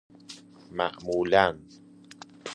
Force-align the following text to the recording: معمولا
معمولا 0.71 1.59